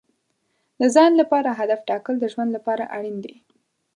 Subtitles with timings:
[0.79, 3.35] د ځان لپاره هدف ټاکل د ژوند لپاره اړین دي.